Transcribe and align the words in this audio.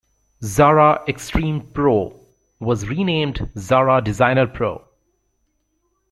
"Xara 0.41 1.03
Xtreme 1.07 1.71
Pro" 1.75 2.19
was 2.59 2.87
renamed 2.89 3.47
"Xara 3.55 4.03
Designer 4.03 4.47
Pro". 4.47 4.83